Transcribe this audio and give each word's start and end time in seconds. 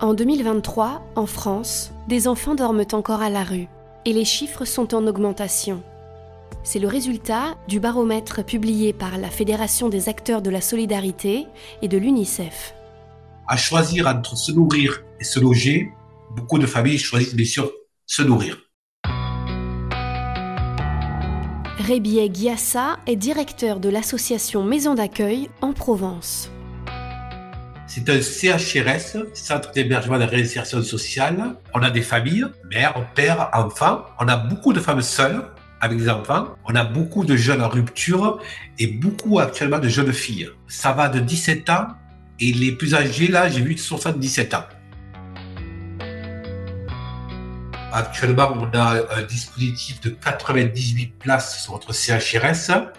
En 0.00 0.14
2023, 0.14 1.02
en 1.16 1.26
France, 1.26 1.90
des 2.06 2.28
enfants 2.28 2.54
dorment 2.54 2.86
encore 2.92 3.20
à 3.20 3.30
la 3.30 3.42
rue 3.42 3.66
et 4.04 4.12
les 4.12 4.24
chiffres 4.24 4.64
sont 4.64 4.94
en 4.94 5.04
augmentation. 5.08 5.82
C'est 6.62 6.78
le 6.78 6.86
résultat 6.86 7.56
du 7.66 7.80
baromètre 7.80 8.44
publié 8.44 8.92
par 8.92 9.18
la 9.18 9.28
Fédération 9.28 9.88
des 9.88 10.08
acteurs 10.08 10.40
de 10.40 10.50
la 10.50 10.60
solidarité 10.60 11.48
et 11.82 11.88
de 11.88 11.98
l'UNICEF. 11.98 12.74
À 13.48 13.56
choisir 13.56 14.06
entre 14.06 14.36
se 14.36 14.52
nourrir 14.52 15.02
et 15.18 15.24
se 15.24 15.40
loger, 15.40 15.90
beaucoup 16.36 16.60
de 16.60 16.66
familles 16.66 16.98
choisissent 16.98 17.34
bien 17.34 17.44
sûr 17.44 17.68
se 18.06 18.22
nourrir. 18.22 18.56
Rébier 21.78 22.28
Guiassa 22.28 22.98
est 23.08 23.16
directeur 23.16 23.80
de 23.80 23.88
l'association 23.88 24.62
Maison 24.62 24.94
d'accueil 24.94 25.48
en 25.60 25.72
Provence. 25.72 26.50
C'est 27.90 28.06
un 28.10 28.20
CHRS, 28.20 29.16
Centre 29.32 29.72
d'hébergement 29.72 30.18
de 30.18 30.24
réinsertion 30.24 30.82
sociale. 30.82 31.56
On 31.74 31.82
a 31.82 31.90
des 31.90 32.02
familles, 32.02 32.44
mères, 32.70 33.02
pères, 33.14 33.48
enfants. 33.54 34.04
On 34.20 34.28
a 34.28 34.36
beaucoup 34.36 34.74
de 34.74 34.78
femmes 34.78 35.00
seules 35.00 35.42
avec 35.80 35.96
des 35.96 36.10
enfants. 36.10 36.48
On 36.66 36.74
a 36.74 36.84
beaucoup 36.84 37.24
de 37.24 37.34
jeunes 37.34 37.62
en 37.62 37.68
rupture 37.70 38.40
et 38.78 38.88
beaucoup 38.88 39.38
actuellement 39.38 39.78
de 39.78 39.88
jeunes 39.88 40.12
filles. 40.12 40.50
Ça 40.66 40.92
va 40.92 41.08
de 41.08 41.18
17 41.18 41.70
ans 41.70 41.86
et 42.38 42.52
les 42.52 42.72
plus 42.72 42.94
âgés, 42.94 43.28
là, 43.28 43.48
j'ai 43.48 43.62
vu 43.62 43.78
77 43.78 44.52
ans. 44.52 44.64
Actuellement, 47.90 48.52
on 48.54 48.78
a 48.78 49.16
un 49.16 49.22
dispositif 49.22 50.02
de 50.02 50.10
98 50.10 51.18
places 51.18 51.62
sur 51.62 51.72
notre 51.72 51.94
CHRS 51.94 52.90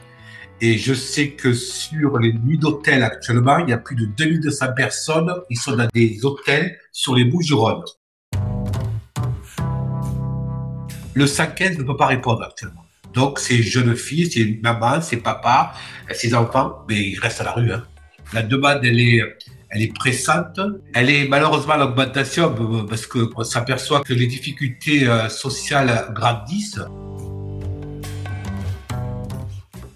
et 0.62 0.78
je 0.78 0.94
sais 0.94 1.32
que 1.32 1.54
sur 1.54 2.20
les 2.20 2.34
nuits 2.34 2.58
d'hôtel 2.58 3.04
actuellement, 3.04 3.60
il 3.60 3.70
y 3.70 3.74
a 3.74 3.78
plus 3.78 3.96
de 3.96 4.06
2200 4.06 4.74
personnes 4.76 5.34
qui 5.50 5.56
sont 5.56 5.76
dans 5.76 5.88
des 5.94 6.20
hôtels 6.24 6.78
sur 6.92 7.16
les 7.16 7.24
Bouches-du-Rhône. 7.24 7.84
Le 11.14 11.28
115 11.28 11.78
ne 11.78 11.84
peut 11.84 11.96
pas 11.96 12.08
répondre 12.08 12.44
actuellement. 12.44 12.86
Donc, 13.14 13.40
ces 13.40 13.64
jeunes 13.64 13.96
filles, 13.96 14.30
c'est 14.30 14.60
maman, 14.62 15.02
c'est 15.02 15.18
papa, 15.18 15.74
ses 16.12 16.36
enfants, 16.36 16.86
mais 16.88 17.10
ils 17.10 17.20
restent 17.20 17.42
à 17.42 17.46
la 17.46 17.52
rue. 17.54 17.72
Hein. 17.72 17.84
La 18.34 18.44
demande, 18.44 18.80
elle 18.84 19.00
est, 19.00 19.22
elle 19.70 19.82
est 19.82 19.94
pressante. 19.94 20.60
Elle 20.94 21.10
est 21.10 21.28
malheureusement 21.28 21.74
en 21.76 21.82
augmentation 21.82 22.54
parce 22.88 23.08
qu'on 23.08 23.44
s'aperçoit 23.44 24.02
que 24.02 24.14
les 24.14 24.28
difficultés 24.28 25.08
euh, 25.08 25.30
sociales 25.30 26.12
grandissent. 26.14 26.82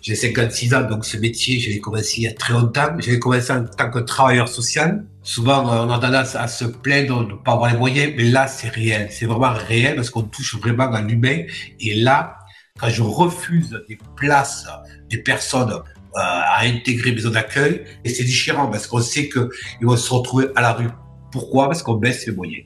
J'ai 0.04 0.16
56 0.16 0.74
ans, 0.74 0.82
donc 0.82 1.06
ce 1.06 1.16
métier, 1.16 1.62
je 1.62 1.70
l'ai 1.70 1.80
commencé 1.80 2.16
il 2.18 2.24
y 2.24 2.28
a 2.28 2.34
très 2.34 2.52
longtemps. 2.52 2.90
J'ai 3.00 3.20
commencé 3.20 3.54
en 3.54 3.64
tant 3.64 3.90
que 3.90 4.00
travailleur 4.00 4.50
social. 4.50 5.06
Souvent, 5.22 5.64
on 5.64 5.90
a 5.90 5.98
tendance 5.98 6.36
à 6.36 6.50
se 6.50 6.66
plaindre 6.66 7.26
de 7.26 7.32
ne 7.32 7.38
pas 7.38 7.54
avoir 7.54 7.72
les 7.72 7.78
moyens, 7.78 8.12
mais 8.18 8.26
là, 8.26 8.48
c'est 8.48 8.68
réel. 8.68 9.08
C'est 9.12 9.26
vraiment 9.26 9.54
réel 9.54 9.96
parce 9.96 10.10
qu'on 10.10 10.24
touche 10.24 10.58
vraiment 10.58 10.92
à 10.92 11.02
l'humain. 11.02 11.44
Et 11.80 11.96
là, 11.96 12.38
quand 12.78 12.90
je 12.90 13.02
refuse 13.02 13.70
des 13.88 13.98
places, 14.18 14.68
des 15.10 15.20
personnes 15.20 15.72
euh, 15.72 15.80
à 16.18 16.64
intégrer 16.66 17.14
maison 17.14 17.30
d'accueil, 17.30 17.86
c'est 18.04 18.26
déchirant 18.26 18.68
parce 18.68 18.88
qu'on 18.88 19.00
sait 19.00 19.30
qu'ils 19.30 19.88
vont 19.88 19.96
se 19.96 20.14
retrouver 20.14 20.48
à 20.58 20.62
la 20.62 20.74
rue. 20.74 20.90
Pourquoi? 21.32 21.68
Parce 21.68 21.82
qu'on 21.82 21.96
baisse 21.96 22.28
les 22.28 22.34
moyens. 22.34 22.66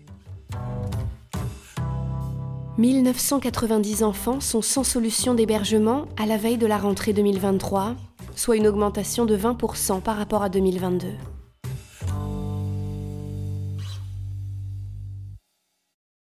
1990 2.78 4.04
enfants 4.04 4.40
sont 4.40 4.62
sans 4.62 4.84
solution 4.84 5.34
d'hébergement 5.34 6.06
à 6.16 6.28
la 6.28 6.38
veille 6.38 6.60
de 6.60 6.68
la 6.68 6.78
rentrée 6.78 7.12
2023, 7.12 7.96
soit 8.36 8.56
une 8.56 8.68
augmentation 8.68 9.26
de 9.26 9.36
20% 9.36 10.02
par 10.02 10.16
rapport 10.16 10.44
à 10.44 10.50
2022. 10.50 11.08